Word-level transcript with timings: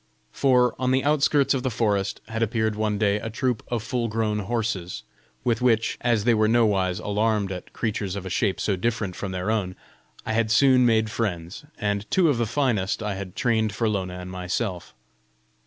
For, 0.31 0.73
on 0.79 0.89
the 0.89 1.03
outskirts 1.03 1.53
of 1.53 1.61
the 1.61 1.69
forest, 1.69 2.21
had 2.27 2.41
appeared 2.41 2.75
one 2.75 2.97
day 2.97 3.17
a 3.19 3.29
troop 3.29 3.61
of 3.67 3.83
full 3.83 4.07
grown 4.07 4.39
horses, 4.39 5.03
with 5.43 5.61
which, 5.61 5.99
as 6.01 6.23
they 6.23 6.33
were 6.33 6.47
nowise 6.47 6.97
alarmed 6.97 7.51
at 7.51 7.71
creatures 7.71 8.15
of 8.15 8.25
a 8.25 8.29
shape 8.31 8.59
so 8.59 8.75
different 8.75 9.15
from 9.15 9.31
their 9.31 9.51
own, 9.51 9.75
I 10.25 10.33
had 10.33 10.49
soon 10.49 10.87
made 10.87 11.11
friends, 11.11 11.65
and 11.77 12.09
two 12.09 12.29
of 12.29 12.39
the 12.39 12.47
finest 12.47 13.03
I 13.03 13.13
had 13.13 13.35
trained 13.35 13.75
for 13.75 13.87
Lona 13.87 14.15
and 14.17 14.31
myself. 14.31 14.95